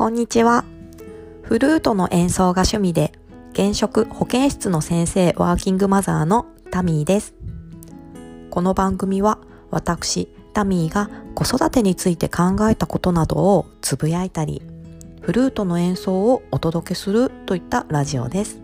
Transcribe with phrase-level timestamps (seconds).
[0.00, 0.64] こんにちは。
[1.42, 3.12] フルートの演奏が趣味で、
[3.52, 7.34] 現職保健室の先生ワーキングマザーのタミーです。
[8.48, 9.40] この番組は
[9.70, 14.62] 私、タミーが子育てについて考えたことなどをつぶやいたり、
[15.20, 18.58] フルートの演奏をお届けするといったラジオです。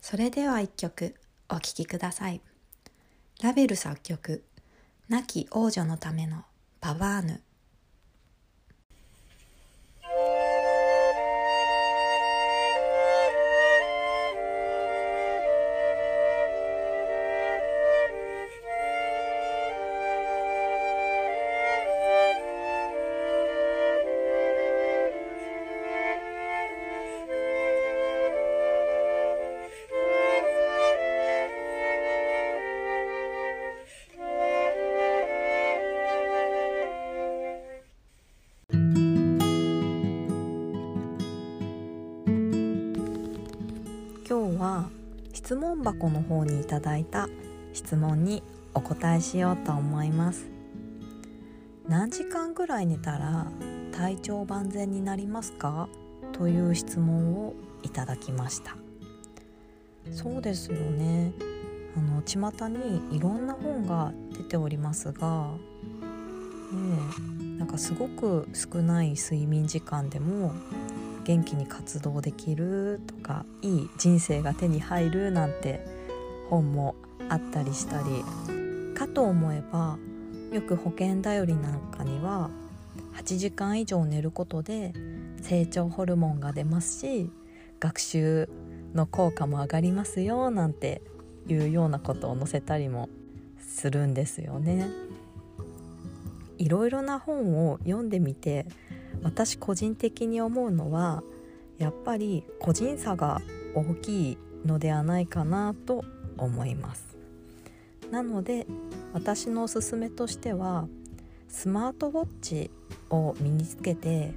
[0.00, 1.16] それでは一曲
[1.50, 2.40] お聴きください。
[3.42, 4.44] ラベル作曲
[5.06, 6.44] 亡き王女のための
[6.80, 7.42] パワーヌ。
[44.74, 44.90] は
[45.32, 47.28] 質問箱の方にいただいた
[47.72, 48.42] 質問に
[48.74, 50.46] お答えしようと思います。
[51.88, 53.46] 何時間ぐらい寝たら
[53.92, 55.88] 体調万全になりますか？
[56.32, 58.76] という質問をいただきました。
[60.10, 61.32] そうですよね。
[61.96, 65.50] あの巷にいろんな本が出ておりますが、
[66.72, 70.52] ね、なんかすごく少ない睡眠時間でも
[71.24, 75.84] 元気に活動できるとかいい人生が手に入るなんて
[76.50, 76.94] 本も
[77.28, 78.24] あったりしたり
[78.94, 79.98] かと思えば
[80.52, 82.50] よく保険頼りなんかには
[83.14, 84.92] 8時間以上寝ることで
[85.42, 87.30] 成長ホルモンが出ますし
[87.80, 88.48] 学習
[88.94, 91.02] の効果も上がりますよなんて
[91.48, 93.08] いうようなことを載せたりも
[93.58, 94.88] するんですよね。
[96.58, 98.66] いろいろな本を読んでみて
[99.22, 101.22] 私個人的に思うのは
[101.78, 103.40] やっぱり個人差が
[103.74, 106.04] 大きいのではないかなと
[106.36, 107.16] 思います。
[108.10, 108.66] なので
[109.12, 110.86] 私のおすすめとしては
[111.48, 112.70] スマートウォッチ
[113.10, 114.34] を身につけて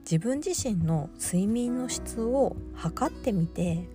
[0.00, 3.88] 自分自身の睡眠の質を測ってみて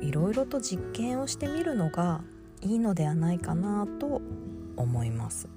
[0.00, 2.22] いろいろと実験をしてみるのが
[2.60, 4.20] いいのではないかなと
[4.76, 5.48] 思います。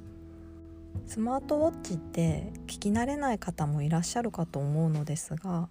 [1.07, 5.67] スマートウォッチって聞き慣れない方もいらっしゃるかと思うのですが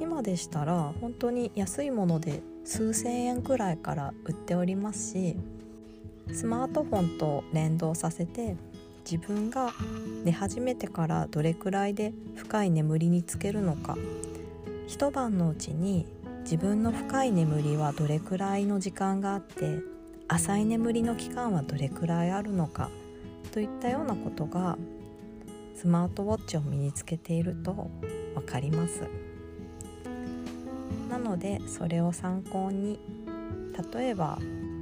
[0.00, 5.36] 今でしたら本当に安いもので数千円くらいから売っておりますし
[6.32, 8.56] スマートフォンと連動させて
[9.10, 9.72] 自分が
[10.24, 13.96] 寝始めてからどれくらいで深い眠りにつけるのか
[14.88, 16.06] 一晩のうちに
[16.40, 19.78] 自分の深い眠りはどれくらいの時間があって
[20.28, 22.90] 浅い眠りの期間はどれくらいあるのか
[23.56, 24.76] といったようなことが
[25.74, 27.90] スマートウォッチを身につけていると
[28.34, 29.08] 分かります
[31.08, 33.00] なのでそれを参考に
[33.94, 34.38] 例えば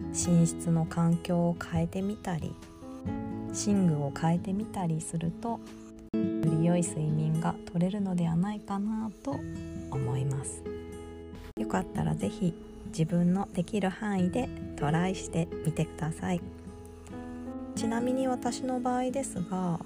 [0.09, 2.53] 寝室の環境を変えてみたり
[3.65, 5.61] 寝具を変えてみたりするとよ
[6.43, 9.37] り良い睡眠が取れるのではないかなと
[9.93, 10.65] 思います
[11.61, 12.53] よかったら是非
[12.87, 16.64] 自分のできる範囲でトライしてみてください。
[17.85, 19.79] ちなみに私の場合ですが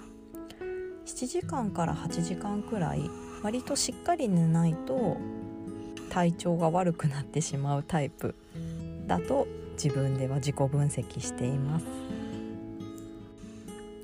[1.05, 3.11] 7時間から8時間くらい
[3.43, 5.17] 割としっかり寝ないと
[6.09, 8.37] 体調が悪くなってしまうタイプ
[9.09, 11.87] だと自分では自己分析しています。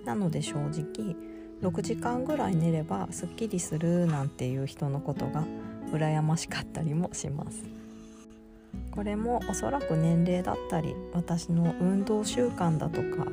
[0.05, 1.15] なので正直
[1.63, 5.45] 6時間ぐらい寝ればすっきりするなんていう人のことが
[5.93, 7.63] 羨ましかったりもします。
[8.91, 13.29] これもおそらく年齢だったり私の運動習慣だとか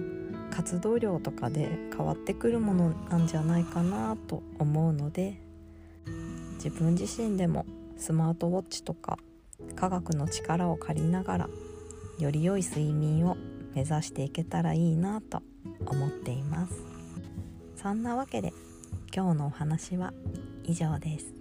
[0.51, 5.41] 活動量とかで変わってくるものなんじゃないかなと思うので
[6.55, 7.65] 自分自身でも
[7.97, 9.17] スマートウォッチとか
[9.75, 11.49] 科学の力を借りながら
[12.19, 13.37] より良い睡眠を
[13.73, 15.41] 目指していけたらいいなと
[15.85, 16.73] 思っています。
[17.75, 18.53] そんなわけで
[19.15, 20.13] 今日のお話は
[20.63, 21.40] 以上です。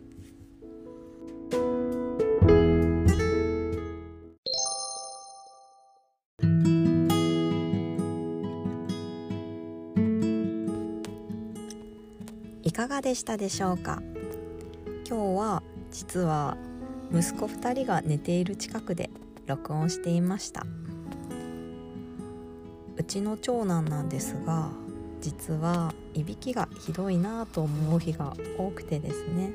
[12.71, 14.01] いかがでしたでしょうか？
[15.05, 16.57] 今日は実は
[17.13, 19.11] 息子2人が寝ている近くで
[19.47, 20.65] 録音していました。
[22.97, 24.71] うちの長男なんですが
[25.21, 29.51] 実はいびきがひどいなと思う日が多くてですね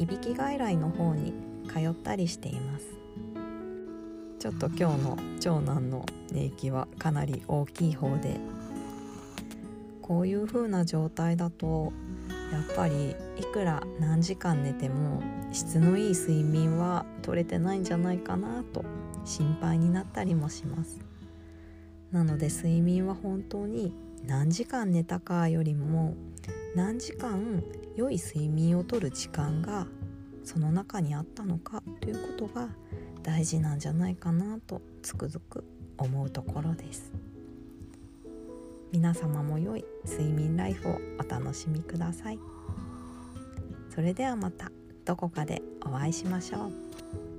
[0.00, 1.34] いびき外来の方に
[1.68, 2.86] 通ったりしています。
[4.40, 8.40] ちょっと今日の長男の寝息はかなり大きい方で
[10.02, 11.92] こういう風な状態だと
[12.54, 15.20] やっぱりいくら何時間寝ても
[15.52, 18.84] 質のいい睡眠は取れてないんじゃないかなと
[19.24, 21.00] 心配になったりもします。
[22.12, 23.92] なので睡眠は本当に
[24.24, 26.14] 何時間寝たかよりも
[26.76, 27.64] 何時間
[27.96, 29.88] 良い睡眠をとる時間が
[30.44, 32.68] その中にあったのかということが
[33.24, 35.64] 大事なんじゃないかなとつくづく
[35.98, 37.12] 思うところです。
[38.94, 42.38] 皆様も良い睡眠ライフをお楽しみください。
[43.92, 44.70] それではまた
[45.04, 47.33] どこかでお会いしましょう。